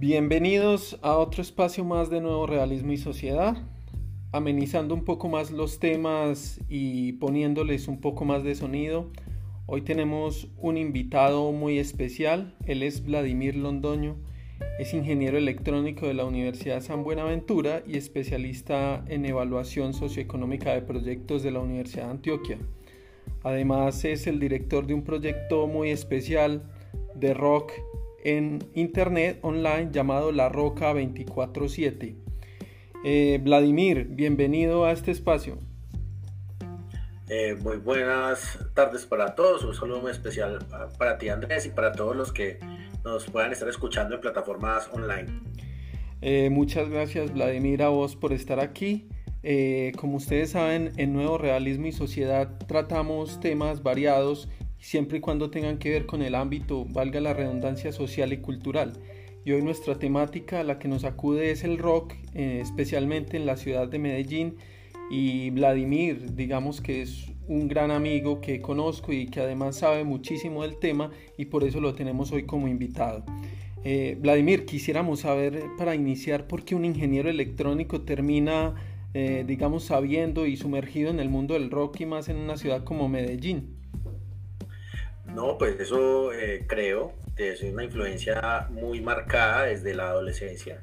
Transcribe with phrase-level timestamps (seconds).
[0.00, 3.56] Bienvenidos a otro espacio más de Nuevo Realismo y Sociedad,
[4.30, 9.10] amenizando un poco más los temas y poniéndoles un poco más de sonido.
[9.66, 14.14] Hoy tenemos un invitado muy especial, él es Vladimir Londoño,
[14.78, 21.42] es ingeniero electrónico de la Universidad San Buenaventura y especialista en evaluación socioeconómica de proyectos
[21.42, 22.58] de la Universidad de Antioquia.
[23.42, 26.70] Además es el director de un proyecto muy especial
[27.16, 27.72] de rock
[28.24, 32.16] en internet online llamado La Roca 24/7.
[33.04, 35.58] Eh, Vladimir, bienvenido a este espacio.
[37.28, 40.58] Eh, muy buenas tardes para todos, un saludo muy especial
[40.98, 42.58] para ti Andrés y para todos los que
[43.04, 45.26] nos puedan estar escuchando en plataformas online.
[46.20, 49.08] Eh, muchas gracias Vladimir a vos por estar aquí.
[49.96, 54.48] como ustedes saben, en Nuevo Realismo y Sociedad tratamos temas variados
[54.78, 58.94] siempre y cuando tengan que ver con el ámbito, valga la redundancia social y cultural.
[59.44, 63.56] Y hoy nuestra temática, la que nos acude es el rock, eh, especialmente en la
[63.56, 64.56] ciudad de Medellín.
[65.10, 70.62] Y Vladimir, digamos que es un gran amigo que conozco y que además sabe muchísimo
[70.62, 73.24] del tema y por eso lo tenemos hoy como invitado.
[73.84, 78.74] Eh, Vladimir, quisiéramos saber para iniciar por qué un ingeniero electrónico termina,
[79.14, 82.84] eh, digamos, sabiendo y sumergido en el mundo del rock y más en una ciudad
[82.84, 83.77] como Medellín.
[85.34, 90.82] No, pues eso eh, creo que es una influencia muy marcada desde la adolescencia,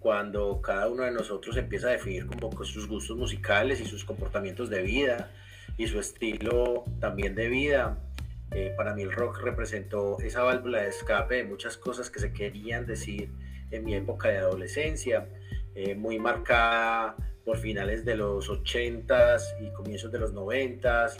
[0.00, 4.68] cuando cada uno de nosotros empieza a definir como sus gustos musicales y sus comportamientos
[4.70, 5.30] de vida
[5.78, 7.98] y su estilo también de vida.
[8.52, 12.32] Eh, para mí el rock representó esa válvula de escape de muchas cosas que se
[12.32, 13.30] querían decir
[13.70, 15.28] en mi época de adolescencia,
[15.74, 21.16] eh, muy marcada por finales de los 80s y comienzos de los 90s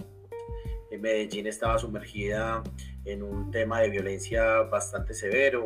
[0.99, 2.63] Medellín estaba sumergida
[3.05, 5.65] en un tema de violencia bastante severo.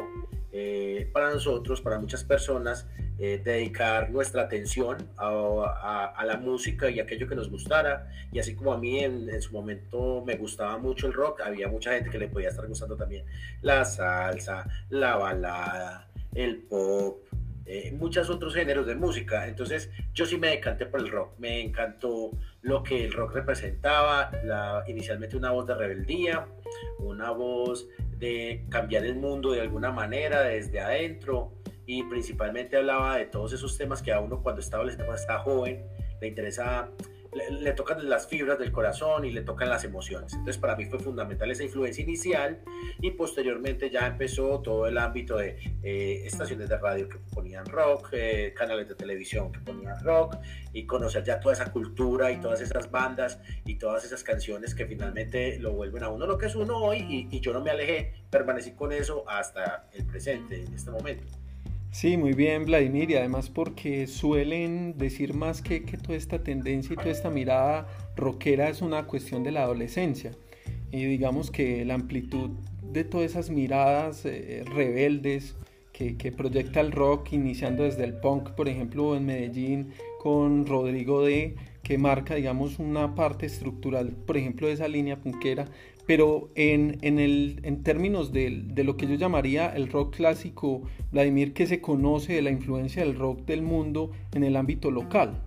[0.53, 2.87] Eh, para nosotros, para muchas personas,
[3.19, 8.09] eh, dedicar nuestra atención a, la música y aquello que nos gustara.
[8.33, 11.69] Y así como a mí en, en, su momento me gustaba mucho el rock, había
[11.69, 13.25] mucha gente que le podía estar gustando también
[13.63, 17.23] la salsa, la balada, el pop,
[17.73, 19.47] eh, muchos otros géneros de música.
[19.47, 21.39] Entonces yo sí me decanté por el rock.
[21.39, 22.33] Me encantó
[22.63, 24.31] lo que el rock representaba.
[24.45, 26.47] La, inicialmente una voz de rebeldía,
[26.99, 27.89] una voz
[28.19, 31.53] de cambiar el mundo de alguna manera desde adentro.
[31.87, 34.61] Y principalmente hablaba de todos esos temas que a uno cuando
[34.97, 35.85] cuando está joven,
[36.21, 36.91] le interesa
[37.33, 40.33] le, tocan las fibras del corazón y le tocan las emociones.
[40.33, 42.61] Entonces para mí fue fundamental esa influencia inicial
[43.01, 48.11] y posteriormente ya empezó todo el ámbito de eh, estaciones de radio que ponían rock,
[48.13, 50.37] eh, canales de televisión que ponían rock
[50.73, 54.87] y conocer ya toda esa cultura y todas esas bandas y todas esas canciones que
[54.87, 57.71] finalmente lo vuelven a uno lo que es uno hoy y, y yo no me
[57.71, 61.25] alejé, permanecí con eso hasta el presente, en este momento.
[61.93, 66.95] Sí, muy bien, Vladimir, y además porque suelen decir más que, que toda esta tendencia
[66.95, 70.31] y toda esta mirada rockera es una cuestión de la adolescencia.
[70.93, 72.51] Y digamos que la amplitud
[72.93, 75.57] de todas esas miradas eh, rebeldes
[75.93, 81.25] que, que, proyecta el rock, iniciando desde el punk, por ejemplo, en Medellín, con Rodrigo
[81.25, 85.67] D., que marca, digamos, una parte estructural, por ejemplo, de esa línea punkera,
[86.11, 90.83] pero en, en, el, en términos de, de, lo que yo llamaría el rock clásico,
[91.13, 95.41] Vladimir, que se conoce de la influencia del rock del mundo en el ámbito local.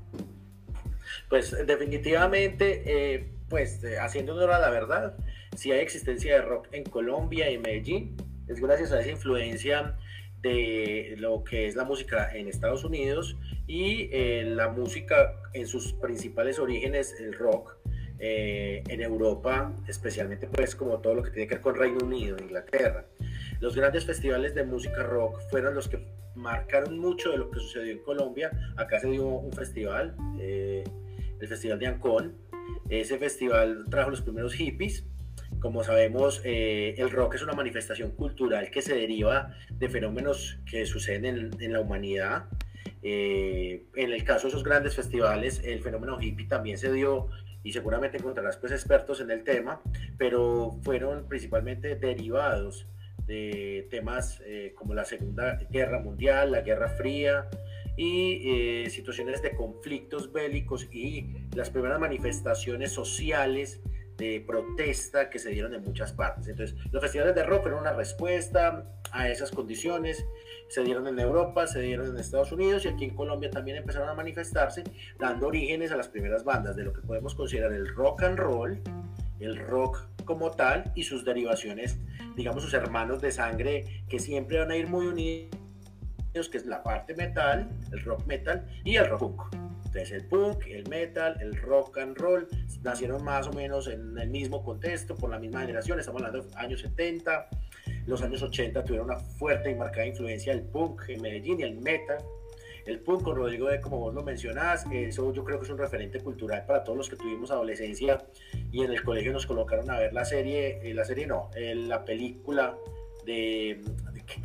[1.28, 5.18] Pues definitivamente, eh, pues haciendo honor a la verdad,
[5.54, 8.16] si hay existencia de rock en Colombia y Medellín,
[8.48, 9.98] es gracias a esa influencia
[10.42, 13.36] de lo que es la música en Estados Unidos
[13.68, 17.76] y eh, la música en sus principales orígenes, el rock,
[18.26, 22.38] eh, en Europa, especialmente pues como todo lo que tiene que ver con Reino Unido,
[22.42, 23.06] Inglaterra.
[23.60, 27.92] Los grandes festivales de música rock fueron los que marcaron mucho de lo que sucedió
[27.92, 28.50] en Colombia.
[28.78, 30.86] Acá se dio un festival, eh,
[31.38, 32.38] el Festival de Ancón.
[32.88, 35.06] Ese festival trajo los primeros hippies.
[35.60, 40.86] Como sabemos, eh, el rock es una manifestación cultural que se deriva de fenómenos que
[40.86, 42.46] suceden en, en la humanidad.
[43.02, 43.84] en
[44.14, 47.28] el caso de esos grandes festivales, el fenómeno hippie también se dio
[47.64, 49.82] y seguramente encontrarás pues expertos en el tema,
[50.18, 52.88] pero fueron principalmente derivados
[53.26, 57.50] de temas eh, como la Segunda Guerra Mundial, la Guerra Fría
[57.96, 63.82] y eh, situaciones de conflictos bélicos y las primeras manifestaciones sociales
[64.18, 66.48] de protesta que se dieron en muchas partes.
[66.48, 70.26] Entonces, los festivales de rock fueron una respuesta a esas condiciones,
[70.74, 74.10] se dieron en Europa, se dieron en Estados Unidos y aquí en Colombia también empezaron
[74.10, 74.84] a manifestarse,
[75.20, 78.82] dando orígenes a las primeras bandas de lo que podemos considerar el rock and roll,
[79.40, 82.00] el rock como tal y sus derivaciones,
[82.36, 85.52] digamos sus hermanos de sangre que siempre van a ir muy unidos
[86.50, 89.54] que es la parte metal, el rock metal y el rock punk.
[89.86, 92.48] Entonces el punk, el metal, el rock and roll
[92.82, 96.58] nacieron más o menos en el mismo contexto, por la misma generación, estamos hablando de
[96.58, 97.48] años 70,
[98.06, 101.78] los años 80 tuvieron una fuerte y marcada influencia del punk en Medellín y el
[101.78, 102.18] metal.
[102.86, 105.78] El punk con Rodrigo de como vos lo mencionás, eso yo creo que es un
[105.78, 108.26] referente cultural para todos los que tuvimos adolescencia
[108.74, 111.76] y en el colegio nos colocaron a ver la serie, eh, la serie no, eh,
[111.76, 112.76] la película
[113.26, 113.80] de,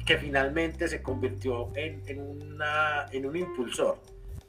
[0.06, 3.98] que, finalmente se convirtió en, en, una, en un impulsor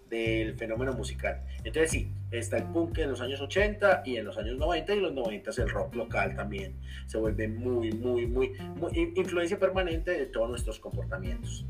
[0.10, 1.42] del fenómeno musical.
[1.64, 4.98] Entonces sí, está el punk en los años 80 y en los años 90 y
[4.98, 6.74] en los 90 el rock local también
[7.08, 11.66] se vuelve muy, muy, muy, muy influencia permanente de todos nuestros comportamientos.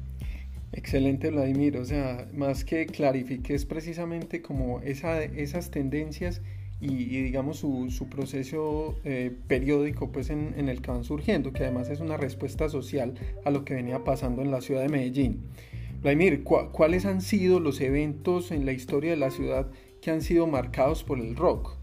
[0.72, 1.78] Excelente, Vladimir.
[1.78, 6.42] O sea, más que clarifiques precisamente como esa, esas tendencias
[6.82, 11.90] y, digamos su, su proceso eh, periódico pues en, el que van surgiendo, que además
[11.90, 15.42] es una respuesta social a lo que venía pasando en la ciudad de Medellín.
[16.02, 19.70] Vladimir, ¿cuáles han sido los eventos en la historia de la ciudad
[20.02, 21.76] que han sido marcados por el rock?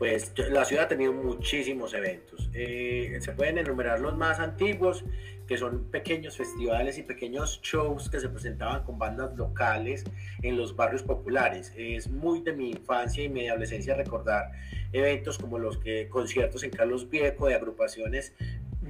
[0.00, 2.50] Pues la ciudad ha tenido muchísimos eventos.
[2.54, 5.04] Eh, se pueden enumerar los más antiguos,
[5.46, 10.04] que son pequeños festivales y pequeños shows que se presentaban con bandas locales
[10.42, 11.72] en los barrios populares.
[11.76, 14.52] Es muy de mi infancia y mi adolescencia recordar
[14.92, 18.32] eventos como los que conciertos en Carlos Viejo de agrupaciones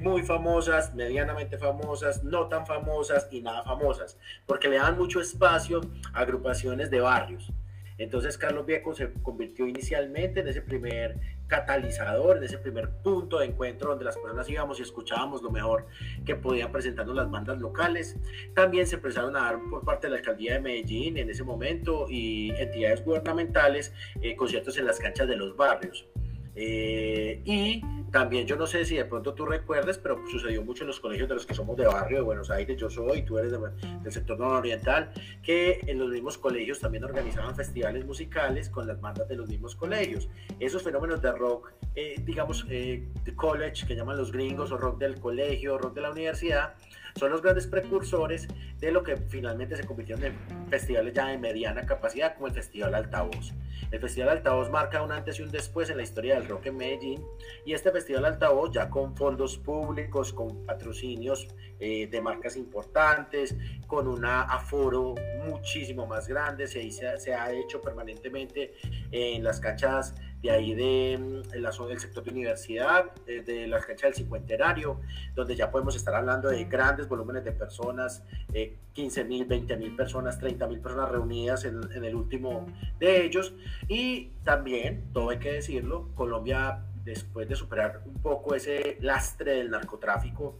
[0.00, 5.80] muy famosas, medianamente famosas, no tan famosas y nada famosas, porque le dan mucho espacio
[6.12, 7.52] a agrupaciones de barrios.
[8.00, 13.46] Entonces Carlos Viejo se convirtió inicialmente en ese primer catalizador, en ese primer punto de
[13.46, 15.86] encuentro donde las personas íbamos y escuchábamos lo mejor
[16.24, 18.16] que podían presentarnos las bandas locales.
[18.54, 22.06] También se empezaron a dar por parte de la alcaldía de Medellín en ese momento
[22.08, 23.92] y entidades gubernamentales
[24.22, 26.08] eh, conciertos en las canchas de los barrios.
[26.54, 30.88] Eh, y también yo no sé si de pronto tú recuerdes, pero sucedió mucho en
[30.88, 33.52] los colegios de los que somos de barrio de Buenos Aires, yo soy, tú eres
[33.52, 35.12] del sector nororiental,
[35.42, 39.76] que en los mismos colegios también organizaban festivales musicales con las bandas de los mismos
[39.76, 40.28] colegios.
[40.58, 44.98] Esos fenómenos de rock, eh, digamos, eh, de college, que llaman los gringos, o rock
[44.98, 46.74] del colegio, rock de la universidad,
[47.16, 48.48] son los grandes precursores
[48.78, 52.94] de lo que finalmente se convirtieron en festivales ya de mediana capacidad, como el Festival
[52.94, 53.52] Altavoz.
[53.90, 56.76] El Festival Altavoz marca un antes y un después en la historia del rock en
[56.76, 57.24] Medellín
[57.64, 61.48] y este Festival Altavoz ya con fondos públicos, con patrocinios
[61.80, 65.14] eh, de marcas importantes, con un aforo
[65.44, 68.74] muchísimo más grande, se, ha hecho permanentemente
[69.10, 73.80] en las canchas de ahí de mm, la zona del sector de universidad, de, la
[73.80, 75.00] cancha del cincuentenario,
[75.34, 79.96] donde ya podemos estar hablando de grandes volúmenes de personas, eh, 15 mil, 20 mil
[79.96, 82.66] personas, 30 mil personas reunidas en, en, el último
[82.98, 83.54] de ellos.
[83.88, 89.70] Y también, todo hay que decirlo, Colombia, después de superar un poco ese lastre del
[89.70, 90.58] narcotráfico,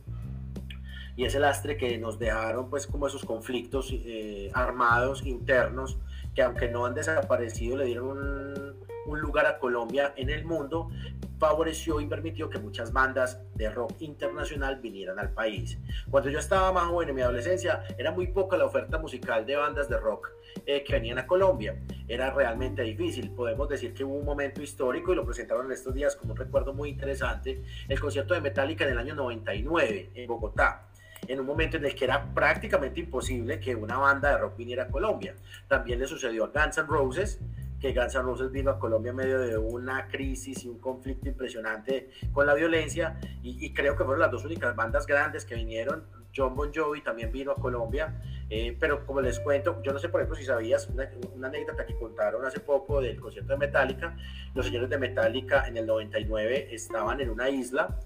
[1.16, 5.98] y ese lastre que nos dejaron pues como esos conflictos eh, armados internos
[6.34, 8.79] que aunque no han desaparecido le dieron un,
[9.10, 10.90] un lugar a Colombia en el mundo,
[11.38, 15.78] favoreció y permitió que muchas bandas de rock internacional vinieran al país.
[16.10, 19.56] Cuando yo estaba más joven en mi adolescencia, era muy poca la oferta musical de
[19.56, 20.30] bandas de rock
[20.66, 21.80] eh, que venían a Colombia.
[22.06, 23.30] Era realmente difícil.
[23.30, 26.38] Podemos decir que hubo un momento histórico y lo presentaron en estos días como un
[26.38, 30.86] recuerdo muy interesante, el concierto de Metallica en el año 99 en Bogotá
[31.28, 34.84] en un momento en el que era prácticamente imposible que una banda de rock viniera
[34.84, 35.36] a Colombia.
[35.68, 37.40] También le sucedió a Guns N' Roses,
[37.80, 41.28] que Guns N' Roses vino a Colombia en medio de una crisis y un conflicto
[41.28, 46.04] impresionante con la violencia y, creo que fueron las dos únicas bandas grandes que vinieron.
[46.36, 50.08] John Bon Jovi también vino a Colombia, eh, pero como les cuento, yo no sé
[50.08, 51.10] por ejemplo si sabías una,
[51.48, 54.16] anécdota que contaron hace poco del concierto de Metallica.
[54.54, 57.98] Los señores de Metallica en el 99 estaban en una isla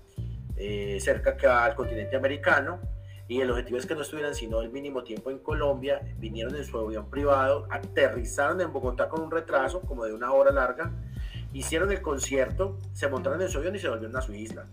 [0.56, 2.93] eh, cerca al continente americano
[3.28, 6.64] y el objetivo es que no estuvieran sino el mínimo tiempo en Colombia, vinieron en
[6.64, 10.92] su avión privado, aterrizaron en Bogotá con un retraso como de una hora larga,
[11.52, 14.66] hicieron el concierto, se montaron en su avión y se volvieron a su isla.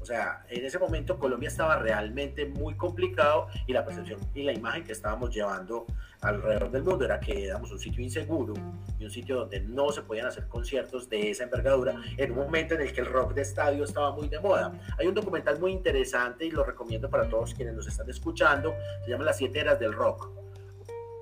[0.00, 4.52] O sea, en ese momento Colombia estaba realmente muy complicado y la percepción y la
[4.52, 5.86] imagen que estábamos llevando
[6.20, 8.54] alrededor del mundo era que éramos un sitio inseguro
[8.98, 12.74] y un sitio donde no se podían hacer conciertos de esa envergadura en un momento
[12.74, 14.72] en el que el rock de estadio estaba muy de moda.
[14.98, 19.10] Hay un documental muy interesante y lo recomiendo para todos quienes nos están escuchando, se
[19.10, 20.30] llama Las siete eras del rock.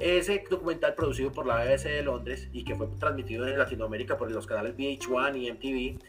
[0.00, 4.30] Ese documental producido por la BBC de Londres y que fue transmitido en Latinoamérica por
[4.30, 6.04] los canales VH1 y MTV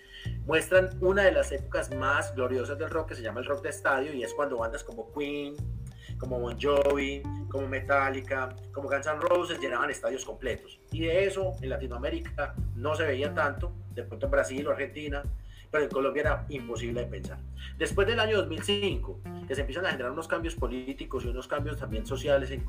[0.46, 3.70] muestran una de las épocas más gloriosas del rock que se llama el rock de
[3.70, 5.56] estadio y es cuando bandas como Queen,
[6.17, 10.79] como Bon Jovi, como Metallica, como Guns N' Roses llenaban estadios completos.
[10.91, 15.24] Y de eso en Latinoamérica no se veía tanto, de pronto en Brasil o Argentina,
[15.71, 17.38] pero en Colombia era imposible de pensar.
[17.77, 21.77] Después del año 2005, que se empiezan a generar unos cambios políticos y unos cambios
[21.77, 22.65] también sociales en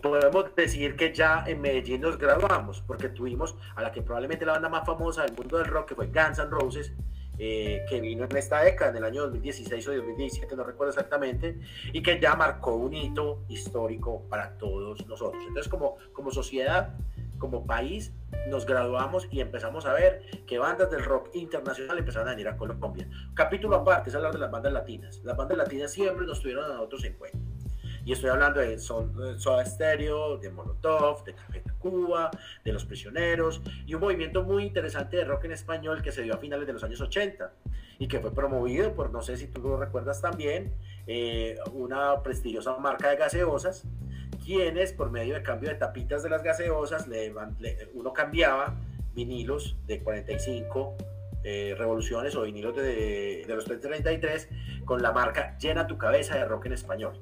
[0.00, 4.52] podemos decir que ya en Medellín nos graduamos, porque tuvimos a la que probablemente la
[4.52, 6.92] banda más famosa del mundo del rock, que fue Guns N' Roses,
[7.42, 11.58] eh, que vino en esta década, en el año 2016 o 2017, no recuerdo exactamente,
[11.90, 15.42] y que ya marcó un hito histórico para todos nosotros.
[15.48, 16.94] Entonces, como, como sociedad,
[17.38, 18.12] como país,
[18.48, 22.58] nos graduamos y empezamos a ver que bandas del rock internacional empezaron a venir a
[22.58, 23.08] Colombia.
[23.32, 25.22] Capítulo aparte es hablar de las bandas latinas.
[25.24, 27.38] Las bandas latinas siempre nos tuvieron a nosotros en cuenta.
[28.04, 32.30] Y estoy hablando de Soda Stereo, de Molotov, de Café Cuba,
[32.64, 36.34] de Los Prisioneros y un movimiento muy interesante de rock en español que se dio
[36.34, 37.52] a finales de los años 80
[37.98, 40.74] y que fue promovido por, no sé si tú lo recuerdas también,
[41.06, 43.84] eh, una prestigiosa marca de gaseosas,
[44.44, 47.06] quienes por medio de cambio de tapitas de las gaseosas,
[47.92, 48.74] uno cambiaba
[49.14, 50.96] vinilos de 45
[51.42, 54.48] eh, revoluciones o vinilos de, de los 33
[54.84, 57.18] con la marca Llena tu cabeza de rock en español.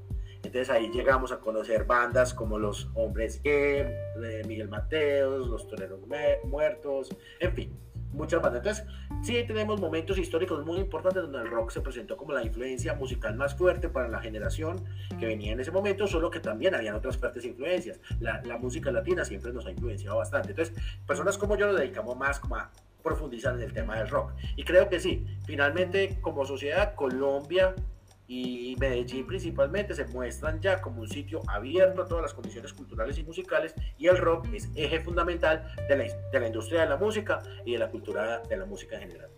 [0.49, 6.01] Entonces ahí llegamos a conocer bandas como los Hombres G, Miguel Mateos, los Toreros
[6.45, 7.79] Muertos, en fin,
[8.13, 8.61] muchas bandas.
[8.61, 8.87] Entonces
[9.23, 13.37] sí tenemos momentos históricos muy importantes donde el rock se presentó como la influencia musical
[13.37, 14.83] más fuerte para la generación
[15.21, 18.01] que venía en ese momento, solo que también habían otras fuertes influencias.
[18.19, 20.53] La, la música latina siempre nos ha influenciado bastante.
[20.53, 20.75] Entonces,
[21.07, 22.71] personas como yo nos dedicamos más como a
[23.03, 24.33] profundizar en el tema del rock.
[24.57, 27.75] Y creo que sí, finalmente como sociedad Colombia
[28.29, 33.19] y Medellín principalmente se muestran ya como un sitio abierto a todas las condiciones culturales
[33.19, 36.99] y musicales y el rock es eje fundamental de la, de la industria de la
[36.99, 39.31] música y de la cultura de la música en general.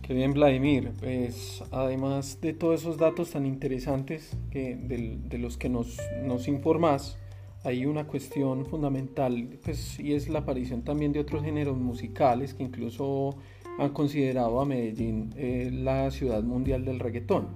[0.00, 0.92] Qué bien, Vladimir.
[1.00, 6.46] Pues además de todos esos datos tan interesantes que, de, de los que nos, nos
[6.46, 7.18] informas,
[7.64, 12.62] hay una cuestión fundamental pues, y es la aparición también de otros géneros musicales que
[12.62, 13.36] incluso
[13.78, 17.48] han considerado a Medellín eh, la ciudad mundial del reggaetón.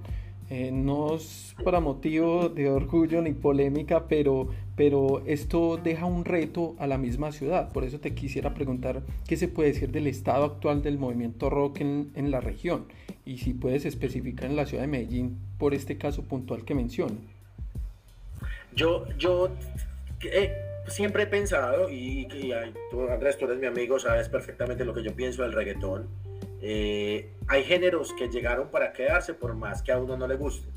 [0.49, 6.77] Eh, no es para motivo de orgullo ni polémica, pero, pero esto deja un reto
[6.79, 7.73] a la misma ciudad.
[7.73, 11.81] Por eso te quisiera preguntar qué se puede decir del estado actual del movimiento rock
[11.81, 12.85] en, en la región
[13.25, 17.17] y si puedes especificar en la ciudad de Medellín por este caso puntual que menciono.
[18.77, 19.49] Yo, yo
[20.23, 20.53] eh,
[20.89, 22.29] siempre he pensado, y,
[22.91, 26.09] tú, Andrés, tú eres mi amigo, sabes perfectamente lo que yo pienso del reggaetón.
[26.61, 30.69] Eh, hay géneros que llegaron para quedarse por más que a uno no le guste.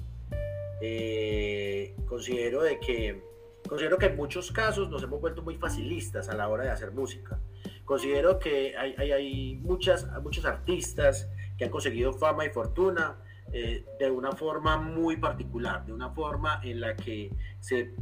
[0.81, 3.21] Eh, considero de que
[3.67, 6.91] considero que en muchos casos nos hemos vuelto muy facilistas a la hora de hacer
[6.91, 7.39] música.
[7.85, 13.17] Considero que hay, hay, muchas, muchos artistas que han conseguido fama y fortuna
[13.51, 17.93] eh, de una forma muy particular, de una forma en la que se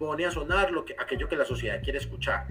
[0.00, 2.46] pone a sonar lo que, aquello que la sociedad quiere escuchar.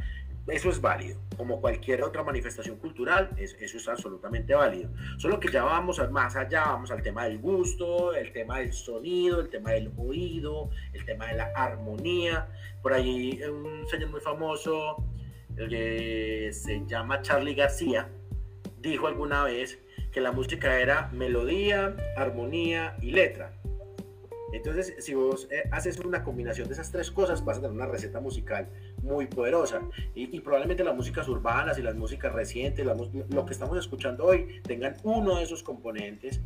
[0.48, 4.92] Eso es válido, como cualquier otra manifestación cultural, eso es absolutamente válido.
[5.18, 9.42] Solo que ya vamos más allá, vamos al tema del gusto, el tema del sonido,
[9.42, 12.48] el tema del oído, el tema de la armonía.
[12.82, 15.04] Por ahí un señor muy famoso,
[15.56, 18.08] que se llama Charlie García,
[18.80, 19.80] dijo alguna vez
[20.12, 23.59] que la música era melodía, armonía y letra.
[24.54, 27.86] Entonces, si vos eh, haces una combinación de esas tres cosas, vas a tener una
[27.86, 28.68] receta musical
[29.02, 29.82] muy poderosa.
[30.16, 34.96] Y, probablemente las músicas urbanas y las músicas recientes, lo que estamos escuchando hoy, tengan
[35.04, 36.42] uno de esos componentes,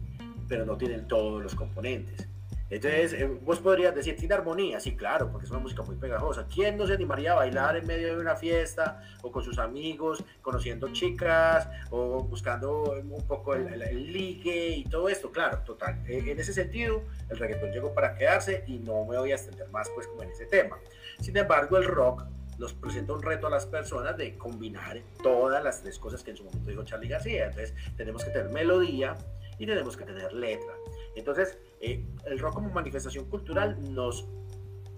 [0.48, 2.28] pero no tienen todos los componentes.
[2.74, 6.48] Entonces, eh, vos podrías decir, tiene armonía, sí, claro, porque es una música muy pegajosa.
[6.52, 10.24] ¿Quién no se animaría a bailar en medio de una fiesta o con sus amigos,
[10.42, 15.32] conociendo chicas o buscando un poco el, ligue y todo esto?
[15.32, 16.02] Claro, total.
[16.08, 19.70] Eh, en ese sentido, el reggaetón llegó para quedarse y no me voy a extender
[19.70, 20.80] más pues como en ese tema.
[21.20, 22.24] Sin embargo, el rock
[22.58, 26.38] nos presenta un reto a las personas de combinar todas las tres cosas que en
[26.38, 27.46] su momento dijo Charlie García.
[27.46, 29.16] Entonces, tenemos que tener melodía
[29.60, 30.74] y tenemos que tener letra.
[31.16, 34.26] Entonces, eh, el rock como manifestación cultural nos,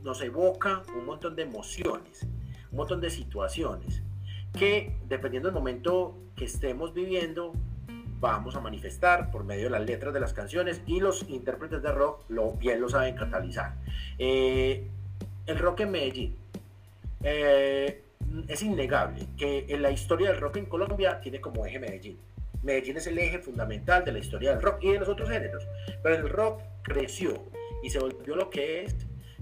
[0.04, 2.28] nos evoca un montón de emociones,
[2.72, 4.04] un montón de situaciones
[4.54, 7.54] que dependiendo del momento que estemos viviendo,
[8.20, 11.92] vamos a manifestar por medio de las letras de las canciones y los intérpretes de
[11.92, 13.74] rock lo, bien lo saben catalizar.
[14.20, 14.88] Eh,
[15.48, 16.36] el rock en Medellín.
[17.24, 18.04] Eh,
[18.48, 22.20] es innegable que en la historia del rock en Colombia tiene como eje Medellín.
[22.66, 25.66] Medellín es el eje fundamental de la historia del rock y de los otros géneros.
[26.04, 27.46] Pero el rock creció
[27.84, 28.96] y se volvió lo que es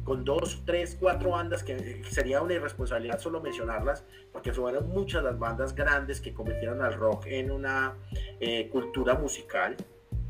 [0.04, 4.04] con dos, tres, cuatro bandas que sería una irresponsabilidad solo mencionarlas,
[4.34, 7.96] porque fueron muchas las bandas grandes que convirtieron al rock en una
[8.42, 9.78] eh, cultura musical.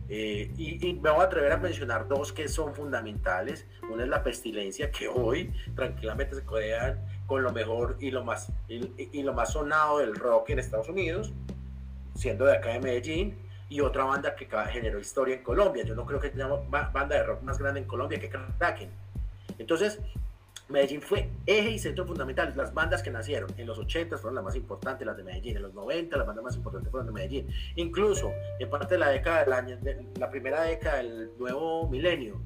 [0.10, 3.66] Eh, y, y, me voy a atrever a mencionar dos que son fundamentales.
[3.90, 8.52] Una es la pestilencia, que hoy tranquilamente se codean con lo mejor y lo más,
[8.68, 11.34] y, lo más sonado del rock en Estados Unidos,
[12.16, 13.38] siendo de acá de Medellín,
[13.70, 15.84] y otra banda que generó historia en Colombia.
[15.84, 18.92] Yo no creo que haya banda de rock más grande en Colombia que Kraken.
[19.58, 20.00] Entonces,
[20.70, 22.54] Medellín fue eje y centro fundamental.
[22.56, 25.58] Las bandas que nacieron en los 80 fueron las más importantes, las de Medellín.
[25.58, 27.48] En los 90 las bandas más importantes fueron de Medellín.
[27.76, 32.40] Incluso en parte de la década del año, de la primera década del nuevo milenio,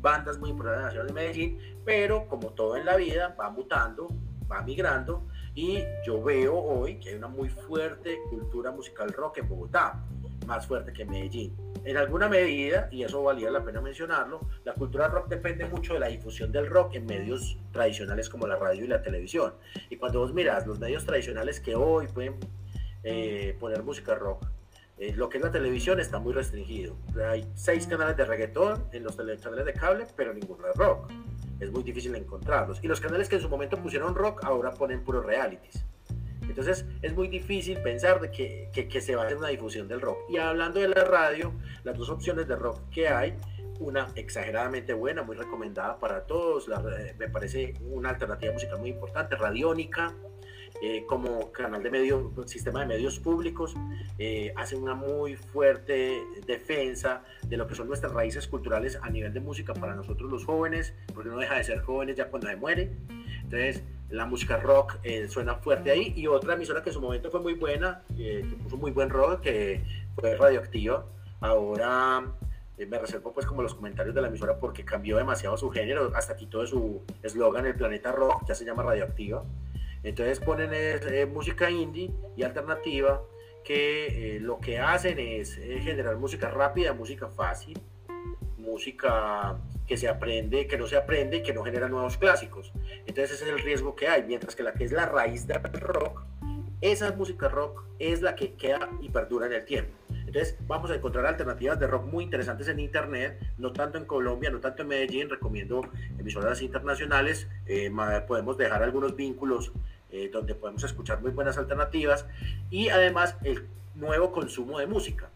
[0.00, 4.08] bandas muy importantes nacieron en Medellín, pero como todo en la vida, va mutando,
[4.50, 5.26] va migrando.
[5.56, 10.06] Y yo veo hoy que hay una muy fuerte cultura musical rock en Bogotá,
[10.46, 14.74] más fuerte que en Medellín en alguna medida, y eso valía la pena mencionarlo, la
[14.74, 18.84] cultura rock depende mucho de la difusión del rock en medios tradicionales como la radio
[18.84, 19.54] y la televisión.
[19.88, 22.40] Y cuando vos miras los medios tradicionales que hoy pueden
[23.04, 24.46] eh, poner música rock,
[24.98, 26.96] eh, lo que es la televisión está muy restringido.
[27.24, 31.08] Hay seis canales de reggaetón en los canales de cable, pero ninguno de rock.
[31.60, 32.80] Es muy difícil encontrarlos.
[32.82, 35.84] Y los canales que en su momento pusieron rock ahora ponen puros realities.
[36.42, 40.00] Entonces es muy difícil pensar de que, que, se va a hacer una difusión del
[40.00, 40.18] rock.
[40.28, 41.52] Y hablando de la radio,
[41.84, 43.36] las dos opciones de rock que hay,
[43.80, 49.36] una exageradamente buena, muy recomendada para todos, eh, me parece una alternativa musical muy importante,
[49.36, 50.14] Radiónica,
[50.82, 53.74] eh, como canal de medio, sistema de medios públicos,
[54.18, 59.32] eh, hace una muy fuerte defensa de lo que son nuestras raíces culturales a nivel
[59.32, 62.56] de música para nosotros los jóvenes, porque no deja de ser jóvenes ya cuando se
[62.56, 62.90] muere.
[63.42, 66.12] Entonces, la música rock eh, suena fuerte ahí.
[66.16, 69.10] Y otra emisora que en su momento fue muy buena, eh, que puso muy buen
[69.10, 69.82] rock, que
[70.14, 71.06] fue Radioactiva.
[71.40, 72.24] Ahora
[72.78, 76.12] eh, me reservo pues como los comentarios de la emisora porque cambió demasiado su género,
[76.14, 79.44] hasta quitó su eslogan El Planeta Rock, ya se llama Radioactiva.
[80.06, 80.70] Entonces ponen
[81.32, 83.22] música indie y alternativa
[83.64, 87.76] que lo que hacen es generar música rápida, música fácil,
[88.56, 92.72] música que se aprende, que no se aprende y que no genera nuevos clásicos.
[93.04, 95.60] Entonces ese es el riesgo que hay, mientras que la que es la raíz del
[95.72, 96.22] rock,
[96.80, 99.92] esa música rock es la que queda y perdura en el tiempo.
[100.08, 104.50] Entonces vamos a encontrar alternativas de rock muy interesantes en internet, no tanto en Colombia,
[104.50, 105.82] no tanto en Medellín, recomiendo
[106.18, 107.90] emisoras internacionales, eh,
[108.26, 109.72] podemos dejar algunos vínculos
[110.16, 112.26] eh, donde podemos escuchar muy buenas alternativas
[112.70, 115.30] y además el nuevo consumo de música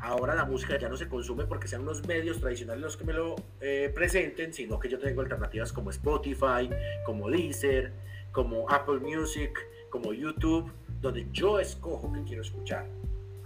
[0.00, 3.12] ahora la música ya no se consume porque sean unos medios tradicionales los que me
[3.12, 6.70] lo eh, presenten, sino que yo tengo alternativas como Spotify,
[7.04, 7.92] como Deezer,
[8.32, 9.58] como Apple Music,
[9.90, 12.86] como YouTube, donde yo escojo qué quiero escuchar.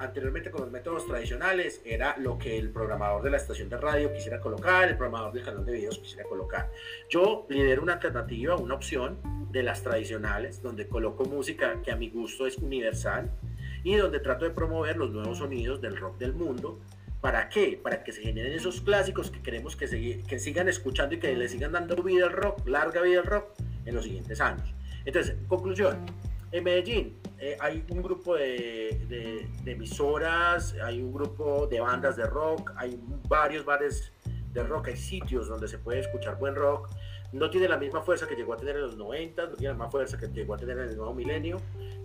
[0.03, 4.13] Anteriormente con los métodos tradicionales era lo que el programador de la estación de radio
[4.13, 6.73] quisiera colocar, el programador del canal de videos quisiera colocar.
[7.09, 9.21] Yo lidero una alternativa, una opción
[9.53, 13.31] de las tradicionales, donde coloco música que a mi gusto es universal,
[13.85, 16.81] y donde trato de promover los nuevos sonidos del rock del mundo.
[17.21, 17.79] ¿Para qué?
[17.81, 21.49] Para que se generen esos clásicos que queremos que, que sigan escuchando y que le
[21.49, 23.53] sigan dando vida al rock, larga vida al rock
[23.85, 24.75] en los siguientes años.
[25.05, 26.05] Entonces, conclusión,
[26.51, 29.05] en Medellín eh, hay un grupo de,
[29.65, 34.13] de, emisoras, hay un grupo de bandas de rock, hay varios bares
[34.53, 36.89] de rock, hay sitios donde se puede escuchar buen rock.
[37.33, 39.75] No tiene la misma fuerza que llegó a tener en los 90, no tiene la
[39.75, 41.57] misma fuerza que llegó a tener en el nuevo milenio,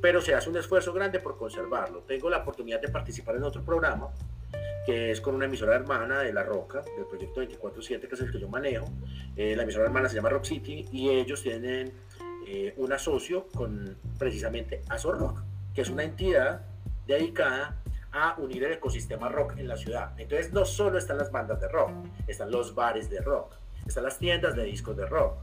[0.01, 1.99] pero se hace un esfuerzo grande por conservarlo.
[1.99, 4.09] Tengo la oportunidad de participar en otro programa
[4.87, 8.31] que es con una emisora hermana de La Roca, del proyecto 24-7, que es el
[8.31, 8.87] que yo manejo.
[9.35, 11.91] Eh, la emisora hermana se llama Rock City y ellos tienen
[12.49, 15.41] eh, un asocio con precisamente Azor Rock,
[15.75, 16.61] que es una entidad
[17.05, 17.75] dedicada
[18.13, 20.17] a unir el ecosistema rock en la ciudad.
[20.17, 21.91] Entonces no solo están las bandas de rock,
[22.25, 23.53] están los bares de rock,
[23.85, 25.33] están las tiendas de discos de rock,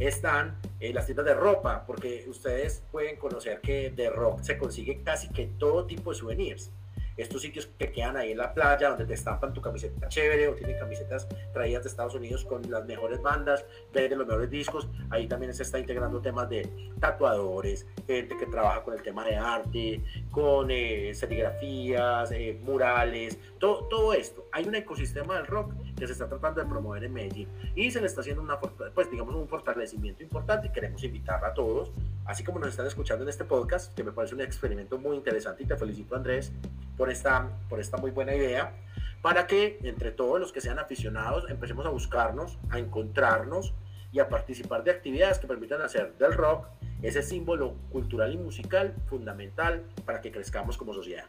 [0.00, 5.02] están en las tiendas de ropa, porque ustedes pueden conocer que de rock se consigue
[5.04, 6.72] casi que todo tipo de souvenirs
[7.18, 10.54] estos sitios que quedan ahí en la playa, donde te estampan tu camiseta chévere o
[10.54, 14.88] tienen camisetas traídas de Estados Unidos con las mejores bandas, de los mejores discos.
[15.10, 16.68] Ahí también se está integrando temas de
[17.00, 23.88] tatuadores, gente que trabaja con el tema de arte, con eh, serigrafías, eh, murales, todo,
[23.88, 24.46] todo esto.
[24.52, 27.48] Hay un ecosistema del rock que se está tratando de promover en Medellín.
[27.74, 30.68] Y se le está haciendo una, pues digamos un fortalecimiento importante.
[30.68, 31.92] Y queremos invitar a todos,
[32.24, 35.62] así como nos están escuchando en este podcast, que me parece un experimento muy interesante.
[35.62, 36.52] Y te felicito Andrés
[36.96, 38.74] por esta, por esta muy buena idea,
[39.22, 43.74] para que entre todos los que sean aficionados empecemos a buscarnos, a encontrarnos
[44.12, 46.66] y a participar de actividades que permitan hacer del rock
[47.02, 51.24] ese símbolo cultural y musical fundamental para que crezcamos como sociedad.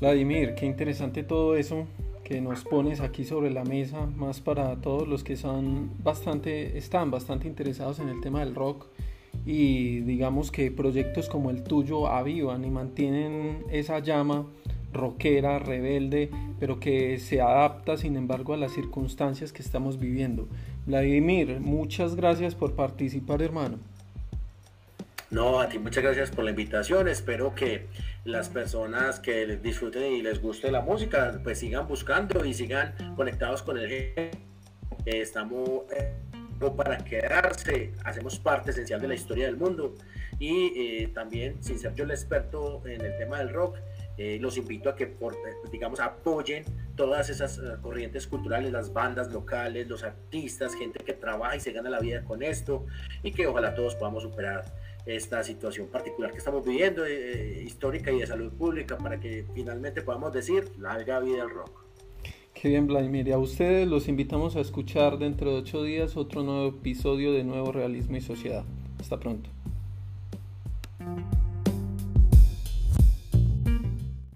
[0.00, 1.86] Vladimir, qué interesante todo eso
[2.30, 7.10] que nos pones aquí sobre la mesa, más para todos los que son bastante, están
[7.10, 8.86] bastante interesados en el tema del rock
[9.44, 14.46] y digamos que proyectos como el tuyo avivan y mantienen esa llama
[14.92, 20.46] rockera, rebelde, pero que se adapta sin embargo a las circunstancias que estamos viviendo.
[20.86, 23.78] Vladimir, muchas gracias por participar, hermano.
[25.30, 27.06] No, a ti muchas gracias por la invitación.
[27.06, 27.86] Espero que
[28.24, 33.62] las personas que disfruten y les guste la música, pues sigan buscando y sigan conectados
[33.62, 34.32] con el
[35.06, 36.14] Estamos eh,
[36.76, 39.94] para quedarse, hacemos parte esencial de la historia del mundo
[40.40, 43.78] y eh, también, sin ser yo el experto en el tema del rock,
[44.18, 45.36] eh, los invito a que, por,
[45.70, 46.64] digamos, apoyen
[46.96, 51.88] todas esas corrientes culturales, las bandas locales, los artistas, gente que trabaja y se gana
[51.88, 52.84] la vida con esto
[53.22, 54.64] y que ojalá todos podamos superar
[55.06, 59.44] esta situación particular que estamos viviendo, eh, eh, histórica y de salud pública, para que
[59.54, 61.84] finalmente podamos decir, larga vida el rock.
[62.54, 63.28] Qué bien, Vladimir.
[63.28, 67.44] Y a ustedes los invitamos a escuchar dentro de ocho días otro nuevo episodio de
[67.44, 68.64] Nuevo Realismo y Sociedad.
[68.98, 69.48] Hasta pronto.